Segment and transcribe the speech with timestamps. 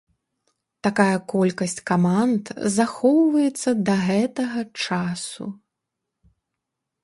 [0.87, 2.45] Такая колькасць каманд
[2.77, 5.45] захоўваецца да гэтага часу.